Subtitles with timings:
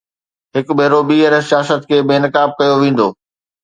[0.55, 3.07] هڪ ڀيرو ٻيهر سياست کي بي نقاب ڪيو ويندو؟